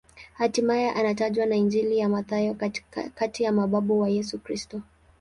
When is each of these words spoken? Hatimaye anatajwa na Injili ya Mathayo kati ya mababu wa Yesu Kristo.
Hatimaye 0.33 0.89
anatajwa 0.91 1.45
na 1.45 1.55
Injili 1.55 1.97
ya 1.97 2.09
Mathayo 2.09 2.55
kati 3.15 3.43
ya 3.43 3.51
mababu 3.51 3.99
wa 3.99 4.09
Yesu 4.09 4.39
Kristo. 4.39 4.81